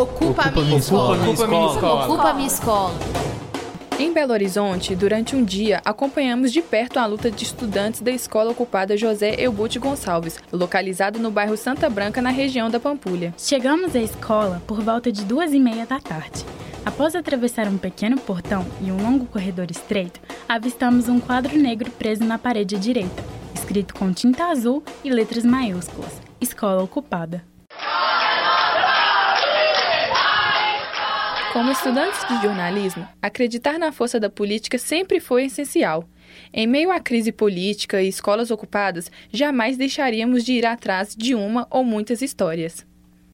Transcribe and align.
Ocupa, 0.00 0.46
Ocupa 0.46 0.60
minha 0.62 0.78
escola. 0.78 1.28
Ocupa 1.28 1.46
minha 1.46 1.66
escola. 1.66 2.06
Ocupa 2.06 2.32
minha 2.32 2.46
escola. 2.46 2.94
Em 3.98 4.10
Belo 4.14 4.32
Horizonte, 4.32 4.96
durante 4.96 5.36
um 5.36 5.44
dia, 5.44 5.82
acompanhamos 5.84 6.50
de 6.50 6.62
perto 6.62 6.98
a 6.98 7.04
luta 7.04 7.30
de 7.30 7.44
estudantes 7.44 8.00
da 8.00 8.10
escola 8.10 8.52
ocupada 8.52 8.96
José 8.96 9.34
Eubute 9.38 9.78
Gonçalves, 9.78 10.38
localizado 10.50 11.18
no 11.18 11.30
bairro 11.30 11.54
Santa 11.54 11.90
Branca, 11.90 12.22
na 12.22 12.30
região 12.30 12.70
da 12.70 12.80
Pampulha. 12.80 13.34
Chegamos 13.36 13.94
à 13.94 14.00
escola 14.00 14.62
por 14.66 14.80
volta 14.80 15.12
de 15.12 15.22
duas 15.22 15.52
e 15.52 15.60
meia 15.60 15.84
da 15.84 16.00
tarde. 16.00 16.46
Após 16.82 17.14
atravessar 17.14 17.68
um 17.68 17.76
pequeno 17.76 18.18
portão 18.18 18.64
e 18.80 18.90
um 18.90 19.02
longo 19.02 19.26
corredor 19.26 19.70
estreito, 19.70 20.18
avistamos 20.48 21.10
um 21.10 21.20
quadro 21.20 21.58
negro 21.58 21.90
preso 21.90 22.24
na 22.24 22.38
parede 22.38 22.78
direita, 22.78 23.22
escrito 23.54 23.92
com 23.92 24.10
tinta 24.14 24.46
azul 24.46 24.82
e 25.04 25.10
letras 25.10 25.44
maiúsculas: 25.44 26.22
Escola 26.40 26.82
Ocupada. 26.82 27.44
Como 31.52 31.72
estudantes 31.72 32.20
de 32.28 32.42
jornalismo, 32.42 33.08
acreditar 33.20 33.76
na 33.76 33.90
força 33.90 34.20
da 34.20 34.30
política 34.30 34.78
sempre 34.78 35.18
foi 35.18 35.46
essencial. 35.46 36.08
Em 36.52 36.64
meio 36.64 36.92
à 36.92 37.00
crise 37.00 37.32
política 37.32 38.00
e 38.00 38.06
escolas 38.08 38.52
ocupadas, 38.52 39.10
jamais 39.32 39.76
deixaríamos 39.76 40.44
de 40.44 40.52
ir 40.52 40.64
atrás 40.64 41.12
de 41.16 41.34
uma 41.34 41.66
ou 41.68 41.82
muitas 41.82 42.22
histórias. 42.22 42.86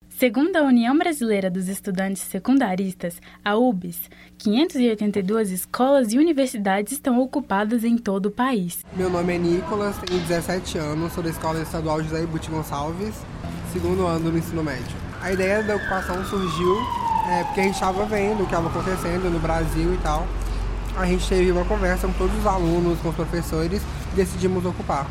Segundo 0.08 0.56
a 0.56 0.62
União 0.62 0.96
Brasileira 0.96 1.50
dos 1.50 1.68
Estudantes 1.68 2.22
Secundaristas, 2.22 3.20
a 3.44 3.54
UBS, 3.54 4.08
582 4.38 5.50
escolas 5.50 6.14
e 6.14 6.18
universidades 6.18 6.94
estão 6.94 7.20
ocupadas 7.20 7.84
em 7.84 7.98
todo 7.98 8.26
o 8.26 8.30
país. 8.30 8.82
Meu 8.96 9.10
nome 9.10 9.34
é 9.34 9.38
Nicolas, 9.38 9.98
tenho 9.98 10.18
17 10.22 10.78
anos, 10.78 11.12
sou 11.12 11.22
da 11.22 11.28
Escola 11.28 11.60
Estadual 11.60 12.02
José 12.02 12.22
Ibuti 12.22 12.50
Gonçalves, 12.50 13.14
segundo 13.74 14.06
ano 14.06 14.30
no 14.30 14.38
ensino 14.38 14.64
médio. 14.64 14.96
A 15.20 15.32
ideia 15.32 15.62
da 15.62 15.76
ocupação 15.76 16.24
surgiu 16.24 16.78
é, 17.28 17.44
porque 17.44 17.60
a 17.60 17.62
gente 17.64 17.74
estava 17.74 18.04
vendo 18.06 18.34
o 18.34 18.46
que 18.46 18.54
estava 18.54 18.68
acontecendo 18.68 19.30
no 19.30 19.38
Brasil 19.38 19.94
e 19.94 19.98
tal. 19.98 20.26
A 20.96 21.04
gente 21.06 21.28
teve 21.28 21.52
uma 21.52 21.64
conversa 21.64 22.06
com 22.06 22.12
todos 22.14 22.36
os 22.38 22.46
alunos, 22.46 22.98
com 23.00 23.10
os 23.10 23.14
professores 23.14 23.82
e 24.12 24.16
decidimos 24.16 24.64
ocupar. 24.64 25.06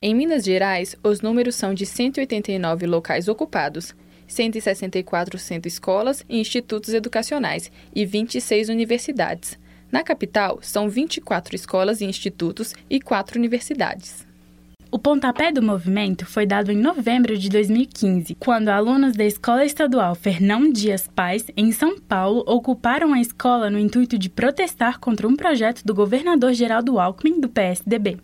Em 0.00 0.14
Minas 0.14 0.44
Gerais, 0.44 0.94
os 1.02 1.20
números 1.20 1.54
são 1.56 1.74
de 1.74 1.86
189 1.86 2.86
locais 2.86 3.26
ocupados, 3.26 3.94
164 4.28 5.38
centro 5.38 5.68
escolas 5.68 6.24
e 6.28 6.38
institutos 6.38 6.92
educacionais 6.92 7.72
e 7.94 8.04
26 8.04 8.68
universidades. 8.68 9.58
Na 9.90 10.02
capital, 10.02 10.58
são 10.62 10.88
24 10.88 11.56
escolas 11.56 12.00
e 12.00 12.04
institutos 12.04 12.74
e 12.90 13.00
4 13.00 13.38
universidades. 13.38 14.26
O 14.88 15.00
pontapé 15.00 15.50
do 15.50 15.60
movimento 15.60 16.24
foi 16.24 16.46
dado 16.46 16.70
em 16.70 16.76
novembro 16.76 17.36
de 17.36 17.48
2015, 17.48 18.36
quando 18.36 18.68
alunos 18.68 19.16
da 19.16 19.24
Escola 19.24 19.64
Estadual 19.64 20.14
Fernão 20.14 20.70
Dias 20.70 21.08
Paz, 21.12 21.44
em 21.56 21.72
São 21.72 21.98
Paulo, 21.98 22.44
ocuparam 22.46 23.12
a 23.12 23.20
escola 23.20 23.68
no 23.68 23.80
intuito 23.80 24.16
de 24.16 24.30
protestar 24.30 25.00
contra 25.00 25.26
um 25.26 25.34
projeto 25.34 25.82
do 25.84 25.92
governador 25.92 26.52
Geraldo 26.54 27.00
Alckmin, 27.00 27.40
do 27.40 27.48
PSDB. 27.48 28.18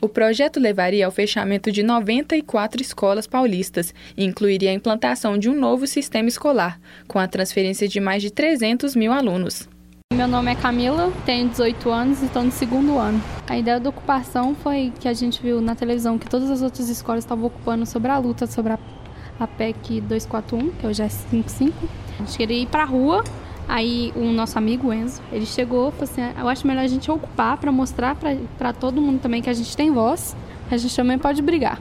O 0.00 0.08
projeto 0.08 0.58
levaria 0.58 1.06
ao 1.06 1.12
fechamento 1.12 1.70
de 1.70 1.84
94 1.84 2.82
escolas 2.82 3.28
paulistas 3.28 3.94
e 4.16 4.24
incluiria 4.24 4.70
a 4.70 4.74
implantação 4.74 5.38
de 5.38 5.48
um 5.48 5.54
novo 5.54 5.86
sistema 5.86 6.28
escolar, 6.28 6.80
com 7.06 7.20
a 7.20 7.28
transferência 7.28 7.86
de 7.86 8.00
mais 8.00 8.20
de 8.20 8.32
300 8.32 8.96
mil 8.96 9.12
alunos. 9.12 9.68
Meu 10.16 10.28
nome 10.28 10.52
é 10.52 10.54
Camila, 10.54 11.10
tenho 11.24 11.48
18 11.48 11.90
anos 11.90 12.20
e 12.20 12.26
estou 12.26 12.44
no 12.44 12.52
segundo 12.52 12.98
ano. 12.98 13.18
A 13.48 13.56
ideia 13.56 13.80
da 13.80 13.88
ocupação 13.88 14.54
foi 14.54 14.92
que 15.00 15.08
a 15.08 15.14
gente 15.14 15.40
viu 15.40 15.58
na 15.62 15.74
televisão 15.74 16.18
que 16.18 16.28
todas 16.28 16.50
as 16.50 16.60
outras 16.60 16.90
escolas 16.90 17.24
estavam 17.24 17.46
ocupando 17.46 17.86
sobre 17.86 18.10
a 18.10 18.18
luta 18.18 18.46
sobre 18.46 18.74
a, 18.74 18.78
a 19.40 19.46
PEC 19.46 20.02
241, 20.02 20.70
que 20.72 20.86
é 20.86 21.08
55. 21.08 21.88
A 22.14 22.24
gente 22.24 22.36
queria 22.36 22.62
ir 22.62 22.66
para 22.66 22.82
a 22.82 22.86
rua, 22.86 23.24
aí 23.66 24.12
o 24.14 24.24
nosso 24.26 24.58
amigo 24.58 24.92
Enzo, 24.92 25.22
ele 25.32 25.46
chegou 25.46 25.88
e 25.88 25.92
falou 25.92 26.04
assim, 26.04 26.22
eu 26.38 26.48
acho 26.48 26.66
melhor 26.66 26.82
a 26.82 26.88
gente 26.88 27.10
ocupar 27.10 27.56
para 27.56 27.72
mostrar 27.72 28.14
para 28.58 28.72
todo 28.74 29.00
mundo 29.00 29.18
também 29.18 29.40
que 29.40 29.48
a 29.48 29.54
gente 29.54 29.74
tem 29.74 29.90
voz, 29.90 30.36
a 30.70 30.76
gente 30.76 30.94
também 30.94 31.18
pode 31.18 31.40
brigar. 31.40 31.80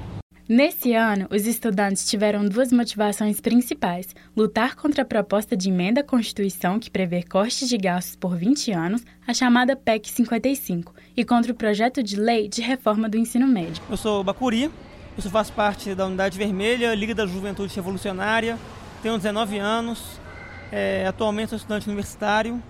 Nesse 0.50 0.94
ano, 0.94 1.28
os 1.32 1.46
estudantes 1.46 2.10
tiveram 2.10 2.46
duas 2.46 2.72
motivações 2.72 3.40
principais: 3.40 4.16
lutar 4.36 4.76
contra 4.76 5.04
a 5.04 5.06
proposta 5.06 5.56
de 5.56 5.70
emenda 5.70 6.02
à 6.02 6.04
Constituição 6.04 6.80
que 6.80 6.90
prevê 6.90 7.24
cortes 7.24 7.70
de 7.70 7.78
gastos 7.78 8.16
por 8.16 8.36
20 8.36 8.72
anos, 8.72 9.04
a 9.26 9.34
chamada 9.34 9.76
PEC 9.76 10.10
55, 10.10 10.94
e 11.16 11.24
contra 11.24 11.52
o 11.52 11.56
projeto 11.56 12.02
de 12.02 12.16
lei 12.16 12.48
de 12.48 12.62
reforma 12.62 13.08
do 13.08 13.18
ensino 13.18 13.48
médio. 13.48 13.84
Eu 13.90 13.98
sou 13.98 14.24
Bacuri, 14.24 14.72
eu 15.16 15.30
faço 15.30 15.54
parte 15.54 15.94
da 15.94 16.08
Unidade 16.08 16.38
Vermelha, 16.38 16.94
Liga 16.96 17.14
da 17.14 17.26
Juventude 17.26 17.74
Revolucionária, 17.76 18.58
tenho 19.02 19.18
19 19.18 19.58
anos, 19.60 20.20
é, 20.72 21.06
atualmente 21.08 21.50
sou 21.50 21.58
estudante 21.58 21.88
universitário. 21.88 22.62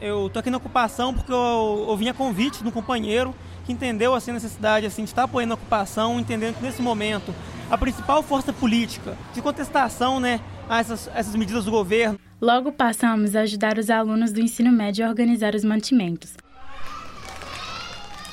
Eu 0.00 0.28
estou 0.28 0.38
aqui 0.38 0.50
na 0.50 0.58
ocupação 0.58 1.12
porque 1.12 1.32
eu, 1.32 1.86
eu 1.88 1.96
vim 1.96 2.08
a 2.08 2.14
convite 2.14 2.62
de 2.62 2.68
um 2.68 2.70
companheiro 2.70 3.34
que 3.68 3.72
entendeu 3.74 4.14
assim, 4.14 4.30
a 4.30 4.34
necessidade 4.34 4.86
assim, 4.86 5.04
de 5.04 5.10
estar 5.10 5.24
apoiando 5.24 5.52
a 5.52 5.56
ocupação, 5.56 6.18
entendendo 6.18 6.56
que 6.56 6.62
nesse 6.62 6.80
momento 6.80 7.34
a 7.70 7.76
principal 7.76 8.22
força 8.22 8.50
política 8.50 9.14
de 9.34 9.42
contestação 9.42 10.18
né, 10.18 10.40
a 10.66 10.80
essas, 10.80 11.10
essas 11.14 11.36
medidas 11.36 11.66
do 11.66 11.70
governo. 11.70 12.18
Logo 12.40 12.72
passamos 12.72 13.36
a 13.36 13.40
ajudar 13.42 13.76
os 13.76 13.90
alunos 13.90 14.32
do 14.32 14.40
ensino 14.40 14.72
médio 14.72 15.04
a 15.04 15.08
organizar 15.10 15.54
os 15.54 15.64
mantimentos. 15.64 16.34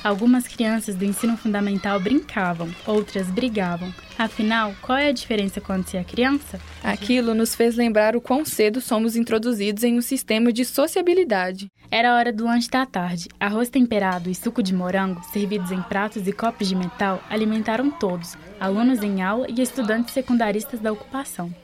Algumas 0.02 0.46
crianças 0.46 0.94
do 0.94 1.04
ensino 1.04 1.36
fundamental 1.36 2.00
brincavam, 2.00 2.70
outras 2.86 3.26
brigavam. 3.26 3.92
Afinal, 4.16 4.72
qual 4.80 4.96
é 4.96 5.08
a 5.08 5.12
diferença 5.12 5.60
quando 5.60 5.86
se 5.86 5.98
é 5.98 6.04
criança? 6.04 6.58
Aquilo 6.82 7.34
nos 7.34 7.54
fez 7.54 7.76
lembrar 7.76 8.16
o 8.16 8.20
quão 8.22 8.42
cedo 8.42 8.80
somos 8.80 9.16
introduzidos 9.16 9.84
em 9.84 9.98
um 9.98 10.00
sistema 10.00 10.50
de 10.50 10.64
sociabilidade. 10.64 11.68
Era 11.90 12.14
hora 12.14 12.32
do 12.32 12.44
lanche 12.44 12.68
da 12.68 12.84
tarde. 12.84 13.28
Arroz 13.38 13.68
temperado 13.68 14.28
e 14.28 14.34
suco 14.34 14.62
de 14.62 14.74
morango, 14.74 15.22
servidos 15.32 15.70
em 15.70 15.80
pratos 15.82 16.26
e 16.26 16.32
copos 16.32 16.68
de 16.68 16.74
metal, 16.74 17.22
alimentaram 17.30 17.90
todos, 17.90 18.36
alunos 18.58 19.02
em 19.02 19.22
aula 19.22 19.46
e 19.48 19.60
estudantes 19.62 20.12
secundaristas 20.12 20.80
da 20.80 20.92
ocupação. 20.92 21.54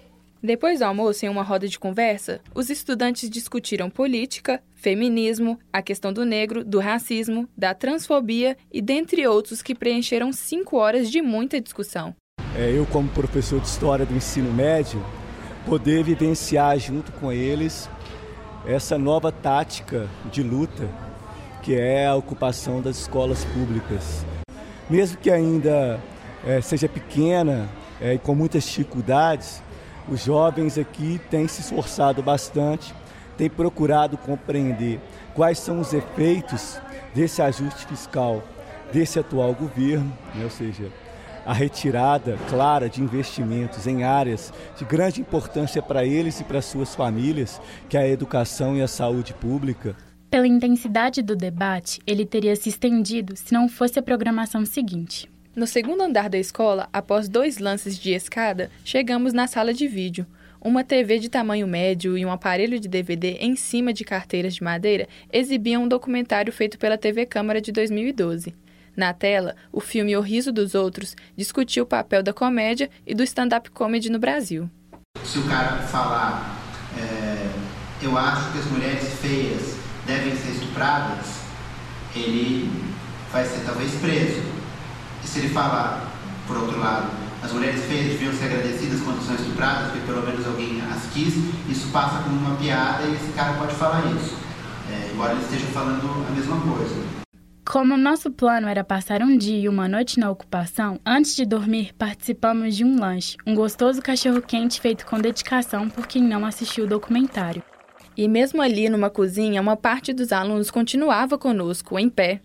Depois 0.41 0.81
do 0.81 0.84
almoço, 0.84 1.25
em 1.25 1.28
uma 1.28 1.43
roda 1.43 1.69
de 1.69 1.78
conversa, 1.78 2.41
os 2.53 2.69
estudantes 2.69 3.31
discutiram 3.31 3.88
política, 3.88 4.60
feminismo, 4.75 5.59
a 5.72 5.81
questão 5.81 6.12
do 6.12 6.25
negro, 6.25 6.65
do 6.65 6.81
racismo, 6.81 7.49
da 7.56 7.75
transfobia 7.75 8.56
e 8.72 8.83
dentre 8.83 9.27
outros 9.27 9.62
que 9.62 9.75
preencheram 9.75 10.33
cinco 10.33 10.78
horas 10.78 11.10
de 11.10 11.22
muita 11.22 11.60
discussão. 11.60 12.15
É, 12.56 12.71
eu, 12.71 12.84
como 12.87 13.09
professor 13.09 13.60
de 13.60 13.69
História 13.69 14.04
do 14.04 14.15
Ensino 14.15 14.53
Médio, 14.53 15.04
poder 15.65 16.03
vivenciar 16.03 16.77
junto 16.78 17.12
com 17.12 17.33
eles 17.33 17.89
essa 18.66 18.96
nova 18.96 19.32
tática 19.32 20.08
de 20.30 20.42
luta 20.42 20.88
que 21.62 21.76
é 21.76 22.06
a 22.06 22.16
ocupação 22.16 22.80
das 22.80 22.98
escolas 22.98 23.44
públicas. 23.44 24.26
Mesmo 24.90 25.16
que 25.16 25.30
ainda 25.30 26.00
é, 26.44 26.60
seja 26.60 26.88
pequena 26.88 27.68
é, 28.00 28.14
e 28.14 28.18
com 28.18 28.34
muitas 28.34 28.64
dificuldades, 28.64 29.62
os 30.08 30.24
jovens 30.24 30.76
aqui 30.76 31.20
têm 31.30 31.46
se 31.46 31.60
esforçado 31.60 32.20
bastante, 32.20 32.92
têm 33.36 33.48
procurado 33.48 34.18
compreender 34.18 35.00
quais 35.34 35.58
são 35.58 35.80
os 35.80 35.92
efeitos 35.92 36.80
desse 37.14 37.40
ajuste 37.40 37.86
fiscal 37.86 38.42
desse 38.92 39.18
atual 39.18 39.54
governo, 39.54 40.12
né? 40.34 40.44
ou 40.44 40.50
seja, 40.50 40.88
a 41.44 41.53
retirada 41.53 42.36
clara 42.48 42.88
de 42.88 43.03
investimentos 43.03 43.86
em 43.86 44.04
áreas 44.04 44.53
de 44.76 44.84
grande 44.84 45.20
importância 45.20 45.82
para 45.82 46.04
eles 46.04 46.41
e 46.41 46.44
para 46.44 46.62
suas 46.62 46.94
famílias, 46.94 47.60
que 47.88 47.97
é 47.97 48.00
a 48.00 48.08
educação 48.08 48.76
e 48.76 48.82
a 48.82 48.88
saúde 48.88 49.34
pública. 49.34 49.97
Pela 50.30 50.47
intensidade 50.47 51.20
do 51.20 51.36
debate, 51.36 52.00
ele 52.06 52.25
teria 52.25 52.56
se 52.56 52.70
estendido 52.70 53.36
se 53.36 53.53
não 53.53 53.69
fosse 53.69 53.98
a 53.98 54.03
programação 54.03 54.64
seguinte. 54.64 55.30
No 55.54 55.66
segundo 55.66 56.03
andar 56.03 56.30
da 56.30 56.38
escola, 56.38 56.88
após 56.91 57.28
dois 57.28 57.59
lances 57.59 57.98
de 57.98 58.12
escada, 58.12 58.70
chegamos 58.82 59.34
na 59.34 59.47
sala 59.47 59.74
de 59.74 59.86
vídeo. 59.86 60.27
Uma 60.59 60.83
TV 60.83 61.18
de 61.18 61.28
tamanho 61.28 61.66
médio 61.66 62.16
e 62.16 62.24
um 62.24 62.30
aparelho 62.30 62.80
de 62.80 62.89
DVD 62.89 63.36
em 63.41 63.54
cima 63.54 63.92
de 63.92 64.04
carteiras 64.04 64.54
de 64.54 64.62
madeira 64.62 65.06
exibiam 65.30 65.83
um 65.83 65.89
documentário 65.89 66.53
feito 66.53 66.78
pela 66.78 66.97
TV 66.97 67.27
Câmara 67.27 67.60
de 67.60 67.71
2012. 67.71 68.54
Na 68.97 69.15
tela, 69.15 69.56
o 69.72 69.80
filme 69.80 70.16
O 70.16 70.21
Riso 70.21 70.53
dos 70.53 70.74
Outros 70.74 71.16
discutiu 71.36 71.84
o 71.84 71.86
papel 71.86 72.22
da 72.22 72.33
comédia 72.33 72.91
e 73.06 73.15
do 73.15 73.22
stand-up 73.22 73.71
comedy 73.71 74.10
no 74.10 74.18
Brasil. 74.18 74.68
Se 75.24 75.39
o 75.39 75.44
cara 75.44 75.78
falar, 75.78 76.59
é, 76.98 77.50
eu 78.03 78.16
acho 78.18 78.53
que 78.53 78.59
as 78.59 78.66
mulheres 78.66 79.09
feias 79.21 79.77
devem 80.06 80.36
ser 80.36 80.50
estupradas, 80.53 81.41
ele 82.15 82.71
vai 83.30 83.44
ser 83.44 83.65
talvez 83.65 83.94
preso. 83.94 84.42
E 85.24 85.27
se 85.27 85.39
ele 85.39 85.48
falar, 85.48 86.12
por 86.47 86.56
outro 86.56 86.78
lado, 86.78 87.10
as 87.42 87.50
mulheres 87.53 87.84
feias 87.84 88.06
deviam 88.06 88.33
ser 88.33 88.44
agradecidas 88.44 89.00
quando 89.00 89.24
são 89.24 89.34
estupradas, 89.34 89.91
porque 89.91 90.06
pelo 90.06 90.22
menos 90.27 90.47
alguém 90.47 90.83
as 90.83 91.12
quis, 91.12 91.34
isso 91.68 91.89
passa 91.92 92.22
como 92.22 92.36
uma 92.36 92.56
piada 92.56 93.04
e 93.04 93.15
esse 93.15 93.33
cara 93.33 93.54
pode 93.54 93.74
falar 93.74 94.04
isso. 94.12 94.36
É, 94.91 95.10
embora 95.12 95.33
ele 95.33 95.42
esteja 95.42 95.66
falando 95.66 96.27
a 96.28 96.30
mesma 96.30 96.60
coisa. 96.60 97.22
Como 97.72 97.97
nosso 97.97 98.30
plano 98.30 98.69
era 98.69 98.84
passar 98.84 99.22
um 99.22 99.34
dia 99.34 99.60
e 99.60 99.66
uma 99.66 99.89
noite 99.89 100.21
na 100.21 100.30
ocupação, 100.30 101.01
antes 101.07 101.34
de 101.34 101.47
dormir 101.47 101.95
participamos 101.95 102.77
de 102.77 102.84
um 102.84 103.01
lanche, 103.01 103.39
um 103.47 103.54
gostoso 103.54 104.03
cachorro-quente 104.03 104.78
feito 104.78 105.07
com 105.07 105.19
dedicação 105.19 105.89
por 105.89 106.07
quem 106.07 106.22
não 106.22 106.45
assistiu 106.45 106.84
o 106.84 106.86
documentário. 106.86 107.63
E 108.15 108.28
mesmo 108.28 108.60
ali 108.60 108.91
numa 108.91 109.09
cozinha, 109.09 109.63
uma 109.63 109.74
parte 109.74 110.13
dos 110.13 110.33
alunos 110.33 110.71
continuava 110.71 111.39
conosco, 111.39 111.98
em 111.98 112.10
pé. 112.10 112.42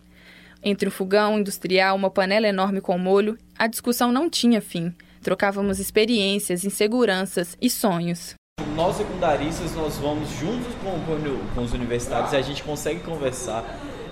Entre 0.63 0.88
um 0.88 0.91
fogão 0.91 1.38
industrial, 1.38 1.97
uma 1.97 2.09
panela 2.09 2.47
enorme 2.47 2.80
com 2.80 2.97
molho, 2.97 3.38
a 3.59 3.68
discussão 3.68 4.13
não 4.13 4.30
tinha 4.30 4.62
fim. 4.62 4.95
Trocávamos 5.21 5.77
experiências, 5.77 6.63
inseguranças 6.63 7.57
e 7.62 7.69
sonhos. 7.69 8.33
Nós 8.77 8.95
secundaristas, 8.95 9.75
nós 9.75 9.97
vamos 9.97 10.30
juntos 10.39 10.73
com, 10.81 11.53
com 11.53 11.62
os 11.62 11.73
universitários 11.73 12.31
e 12.31 12.38
a 12.38 12.41
gente 12.41 12.63
consegue 12.63 13.01
conversar 13.01 13.65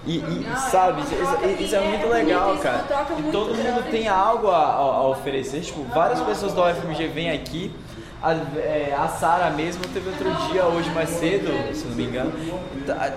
e, 0.06 0.18
e 0.18 0.60
sabe, 0.70 1.02
isso, 1.02 1.64
isso, 1.64 1.76
é 1.76 1.80
muito 1.80 2.08
legal, 2.08 2.56
cara. 2.58 2.86
E 3.18 3.32
todo 3.32 3.56
mundo 3.56 3.90
tem 3.90 4.08
algo 4.08 4.50
a, 4.50 4.64
a, 4.74 5.08
oferecer. 5.08 5.62
Tipo, 5.62 5.84
várias 5.86 6.22
pessoas 6.22 6.54
da 6.54 6.70
UFMG 6.70 7.08
vêm 7.08 7.32
aqui. 7.32 7.72
A, 8.22 8.34
é, 8.58 8.96
a 8.98 9.08
Sara 9.08 9.50
mesmo 9.52 9.84
teve 9.94 10.10
outro 10.10 10.32
dia, 10.48 10.66
hoje 10.66 10.90
mais 10.92 11.10
cedo, 11.10 11.52
se 11.76 11.86
não 11.86 11.96
me 11.96 12.06
engano. 12.06 12.32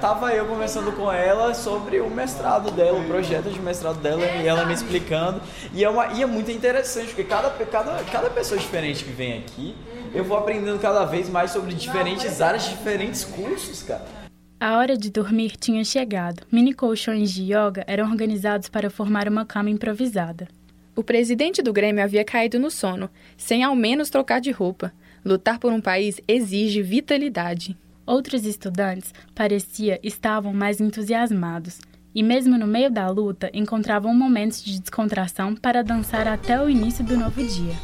Tava 0.01 0.33
eu 0.33 0.47
conversando 0.47 0.93
com 0.93 1.11
ela 1.11 1.55
sobre 1.55 2.01
o 2.01 2.11
mestrado 2.11 2.71
dela, 2.71 2.99
o 2.99 3.05
projeto 3.05 3.51
de 3.51 3.61
mestrado 3.61 3.99
dela, 4.01 4.23
e 4.23 4.47
ela 4.47 4.65
me 4.65 4.75
explicando. 4.75 5.41
E 5.73 5.85
é, 5.85 5.89
uma, 5.89 6.09
e 6.09 6.23
é 6.23 6.27
muito 6.27 6.51
interessante, 6.51 7.09
porque 7.09 7.25
cada, 7.25 7.51
cada, 7.51 8.03
cada 8.11 8.31
pessoa 8.31 8.59
diferente 8.59 9.05
que 9.05 9.13
vem 9.13 9.39
aqui, 9.39 9.75
eu 10.15 10.25
vou 10.25 10.37
aprendendo 10.37 10.79
cada 10.79 11.05
vez 11.05 11.29
mais 11.29 11.51
sobre 11.51 11.75
diferentes 11.75 12.41
áreas, 12.41 12.65
diferentes 12.65 13.25
cursos, 13.25 13.83
cara. 13.83 14.28
A 14.61 14.77
hora 14.77 14.97
de 14.97 15.09
dormir 15.09 15.53
tinha 15.57 15.85
chegado. 15.85 16.43
Mini 16.51 16.75
colchões 16.75 17.33
de 17.33 17.45
yoga 17.45 17.85
eram 17.87 18.11
organizados 18.11 18.69
para 18.69 18.91
formar 18.91 19.29
uma 19.29 19.47
cama 19.47 19.71
improvisada. 19.71 20.49
O 20.97 21.05
presidente 21.05 21.63
do 21.63 21.73
Grêmio 21.73 22.03
havia 22.03 22.25
caído 22.25 22.59
no 22.59 22.69
sono, 22.69 23.09
sem 23.37 23.63
ao 23.63 23.77
menos 23.77 24.11
trocar 24.11 24.41
de 24.41 24.51
roupa. 24.51 24.93
Lutar 25.25 25.61
por 25.61 25.73
um 25.73 25.81
país 25.81 26.21
exige 26.27 26.83
vitalidade. 26.83 27.79
Outros 28.05 28.45
estudantes, 28.45 29.15
parecia, 29.33 30.01
estavam 30.03 30.53
mais 30.53 30.81
entusiasmados. 30.81 31.79
E 32.13 32.21
mesmo 32.21 32.59
no 32.59 32.67
meio 32.67 32.91
da 32.91 33.09
luta, 33.09 33.49
encontravam 33.55 34.13
momentos 34.13 34.65
de 34.65 34.81
descontração 34.81 35.55
para 35.55 35.85
dançar 35.85 36.27
até 36.27 36.61
o 36.61 36.69
início 36.69 37.05
do 37.05 37.17
novo 37.17 37.45
dia. 37.45 37.77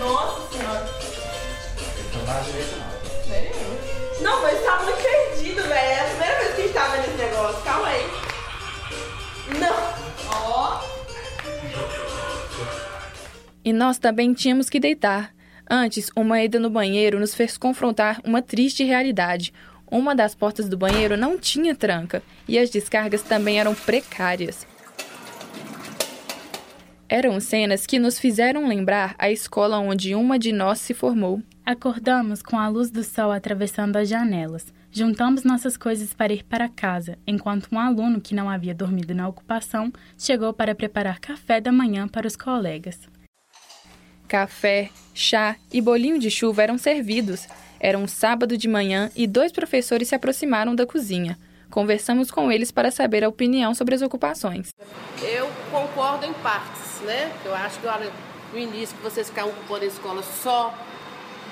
Nossa 0.00 0.50
Senhora! 0.50 1.00
Não, 4.22 4.42
mas 4.42 4.64
E 13.70 13.72
nós 13.72 13.98
também 13.98 14.34
tínhamos 14.34 14.68
que 14.68 14.80
deitar. 14.80 15.32
Antes, 15.70 16.10
uma 16.16 16.42
ida 16.42 16.58
no 16.58 16.68
banheiro 16.68 17.20
nos 17.20 17.36
fez 17.36 17.56
confrontar 17.56 18.20
uma 18.24 18.42
triste 18.42 18.82
realidade. 18.82 19.54
Uma 19.88 20.12
das 20.12 20.34
portas 20.34 20.68
do 20.68 20.76
banheiro 20.76 21.16
não 21.16 21.38
tinha 21.38 21.72
tranca 21.72 22.20
e 22.48 22.58
as 22.58 22.68
descargas 22.68 23.22
também 23.22 23.60
eram 23.60 23.72
precárias. 23.72 24.66
Eram 27.08 27.38
cenas 27.38 27.86
que 27.86 28.00
nos 28.00 28.18
fizeram 28.18 28.66
lembrar 28.66 29.14
a 29.16 29.30
escola 29.30 29.78
onde 29.78 30.16
uma 30.16 30.36
de 30.36 30.50
nós 30.50 30.80
se 30.80 30.92
formou. 30.92 31.40
Acordamos 31.64 32.42
com 32.42 32.58
a 32.58 32.66
luz 32.66 32.90
do 32.90 33.04
sol 33.04 33.30
atravessando 33.30 33.98
as 33.98 34.08
janelas. 34.08 34.66
Juntamos 34.90 35.44
nossas 35.44 35.76
coisas 35.76 36.12
para 36.12 36.32
ir 36.32 36.42
para 36.42 36.68
casa, 36.68 37.16
enquanto 37.24 37.68
um 37.70 37.78
aluno 37.78 38.20
que 38.20 38.34
não 38.34 38.50
havia 38.50 38.74
dormido 38.74 39.14
na 39.14 39.28
ocupação 39.28 39.92
chegou 40.18 40.52
para 40.52 40.74
preparar 40.74 41.20
café 41.20 41.60
da 41.60 41.70
manhã 41.70 42.08
para 42.08 42.26
os 42.26 42.34
colegas. 42.34 43.08
Café, 44.30 44.90
chá 45.12 45.56
e 45.72 45.80
bolinho 45.80 46.16
de 46.16 46.30
chuva 46.30 46.62
eram 46.62 46.78
servidos. 46.78 47.48
Era 47.80 47.98
um 47.98 48.06
sábado 48.06 48.56
de 48.56 48.68
manhã 48.68 49.10
e 49.16 49.26
dois 49.26 49.50
professores 49.50 50.06
se 50.06 50.14
aproximaram 50.14 50.72
da 50.72 50.86
cozinha. 50.86 51.36
Conversamos 51.68 52.30
com 52.30 52.50
eles 52.52 52.70
para 52.70 52.92
saber 52.92 53.24
a 53.24 53.28
opinião 53.28 53.74
sobre 53.74 53.92
as 53.92 54.02
ocupações. 54.02 54.68
Eu 55.20 55.50
concordo 55.72 56.26
em 56.26 56.32
partes, 56.34 57.00
né? 57.00 57.32
Eu 57.44 57.52
acho 57.56 57.80
que 57.80 57.88
olha, 57.88 58.08
no 58.52 58.58
início 58.60 58.96
que 58.96 59.02
vocês 59.02 59.28
ficavam 59.28 59.50
ocupando 59.50 59.84
a 59.84 59.88
escola 59.88 60.22
só 60.22 60.72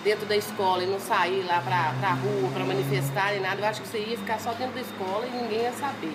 dentro 0.05 0.25
da 0.27 0.37
escola 0.37 0.85
e 0.85 0.87
não 0.87 1.01
sair 1.01 1.43
lá 1.47 1.61
para 1.61 2.09
a 2.09 2.15
rua 2.15 2.49
para 2.55 2.65
manifestar 2.65 3.35
e 3.35 3.41
nada, 3.41 3.61
eu 3.61 3.67
acho 3.67 3.83
que 3.83 3.89
você 3.89 3.99
ia 3.99 4.17
ficar 4.17 4.39
só 4.39 4.53
dentro 4.53 4.75
da 4.75 4.83
escola 4.83 5.27
e 5.27 5.31
ninguém 5.31 5.63
ia 5.63 5.73
saber. 5.73 6.15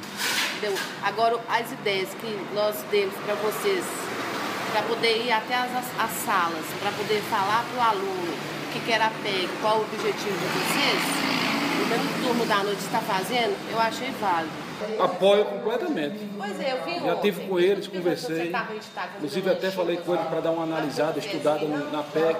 Agora, 1.03 1.37
as 1.49 1.69
ideias 1.73 2.07
que 2.13 2.55
nós 2.55 2.81
demos 2.89 3.15
para 3.15 3.35
vocês, 3.35 3.83
para 4.73 4.81
poder 4.83 5.23
ir 5.23 5.31
até 5.31 5.53
as, 5.53 5.69
as 5.99 6.11
salas, 6.25 6.65
para 6.81 6.91
poder 6.91 7.21
falar 7.29 7.63
para 7.71 7.77
o 7.77 7.89
aluno 7.89 8.33
o 8.33 8.73
que, 8.73 8.79
que 8.79 8.91
era 8.91 9.05
a 9.05 9.11
PEG, 9.11 9.47
qual 9.61 9.77
o 9.77 9.81
objetivo 9.83 10.35
de 10.35 10.47
vocês, 10.47 10.99
o 11.79 11.85
mesmo 11.87 12.27
turno 12.27 12.45
da 12.47 12.63
noite 12.63 12.79
está 12.79 12.99
fazendo, 12.99 13.55
eu 13.71 13.79
achei 13.79 14.09
válido. 14.19 14.63
Apoio 14.99 15.45
completamente. 15.45 16.15
Pois 16.35 16.59
é, 16.59 16.73
eu 16.73 16.83
vi 16.83 17.05
Já 17.05 17.15
tive 17.17 17.47
com 17.47 17.59
eles, 17.59 17.87
conversei. 17.87 18.51
Inclusive 19.17 19.49
até 19.51 19.69
falei 19.69 19.97
com 19.97 20.15
ele 20.15 20.23
para 20.23 20.41
dar 20.41 20.51
uma 20.51 20.63
analisada, 20.63 21.19
estudada 21.19 21.65
na 21.67 22.01
PEC, 22.01 22.39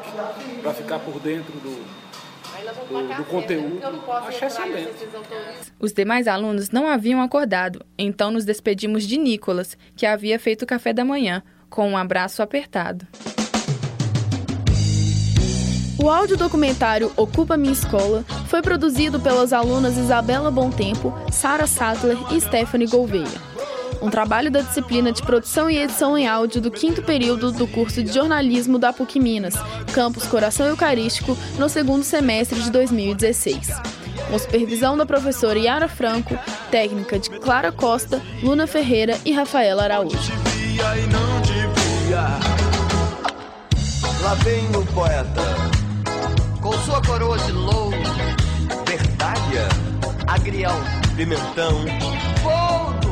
para 0.62 0.74
ficar 0.74 1.00
por 1.00 1.20
dentro 1.20 1.54
do, 1.54 1.86
do, 2.90 3.18
do, 3.18 3.26
conteúdo. 3.26 3.80
Achei 4.28 4.48
excelente. 4.48 5.08
Os 5.80 5.94
demais 5.94 6.28
alunos 6.28 6.72
não 6.72 6.88
haviam 6.88 7.22
acordado, 7.22 7.86
então 7.96 8.32
nos 8.32 8.44
despedimos 8.44 9.04
de 9.08 9.18
Nicolas, 9.18 9.78
que 9.96 10.08
havia 10.08 10.40
feito 10.40 10.64
o 10.64 10.68
café 10.68 10.92
da 10.92 11.06
manhã, 11.06 11.44
com 11.74 11.90
um 11.90 11.98
abraço 11.98 12.44
apertado. 12.44 13.08
O 15.98 16.08
audiodocumentário 16.08 17.12
Ocupa 17.16 17.58
Minha 17.58 17.74
Escola 17.74 18.24
foi 18.48 18.62
produzido 18.62 19.20
pelas 19.20 19.52
alunas 19.52 19.98
Isabela 19.98 20.54
Tempo, 20.70 21.12
Sara 21.32 21.66
Sattler 21.66 22.18
e 22.32 22.40
Stephanie 22.40 22.88
Gouveia. 22.88 23.54
Um 24.04 24.10
trabalho 24.10 24.52
da 24.52 24.62
disciplina 24.62 25.12
de 25.12 25.24
produção 25.24 25.68
e 25.68 25.78
edição 25.78 26.16
em 26.16 26.28
áudio 26.28 26.62
do 26.62 26.70
quinto 26.70 27.02
período 27.02 27.52
do 27.52 27.68
curso 27.68 28.04
de 28.04 28.14
jornalismo 28.14 28.78
da 28.78 28.94
PUC 28.94 29.20
Minas, 29.20 29.56
campus 29.94 30.28
Coração 30.28 30.68
Eucarístico, 30.68 31.36
no 31.58 31.68
segundo 31.70 32.04
semestre 32.04 32.62
de 32.62 32.70
2016. 32.70 33.70
Com 34.30 34.38
supervisão 34.38 34.96
da 34.96 35.08
professora 35.08 35.58
Yara 35.58 35.88
Franco, 35.88 36.38
técnica 36.70 37.18
de 37.18 37.32
Clara 37.32 37.72
Costa, 37.72 38.22
Luna 38.44 38.68
Ferreira 38.68 39.18
e 39.26 39.32
Rafaela 39.32 39.84
Araújo. 39.84 40.34
Lá 44.24 44.36
vem 44.36 44.66
o 44.74 44.86
poeta. 44.94 45.42
Com 46.62 46.72
sua 46.86 47.02
coroa 47.02 47.38
de 47.40 47.52
louro, 47.52 47.98
verdalha, 48.88 49.68
agrião, 50.28 50.78
pimentão. 51.18 51.84
Vou 52.42 53.03